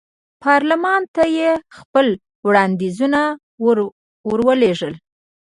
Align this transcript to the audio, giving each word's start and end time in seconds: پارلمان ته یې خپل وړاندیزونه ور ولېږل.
پارلمان 0.43 1.01
ته 1.15 1.23
یې 1.37 1.51
خپل 1.77 2.07
وړاندیزونه 2.47 3.21
ور 4.25 4.37
ولېږل. 4.47 4.93